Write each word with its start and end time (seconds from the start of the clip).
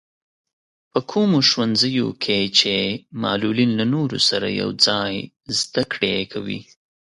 په 0.91 0.99
کومو 1.11 1.37
ښوونځیو 1.49 2.07
کې 2.23 2.39
چې 2.57 2.73
معلولين 3.23 3.71
له 3.79 3.85
نورو 3.93 4.17
سره 4.29 4.47
يوځای 4.61 5.13
زده 5.59 5.83
کړې 5.91 6.15
کوي. 6.31 6.59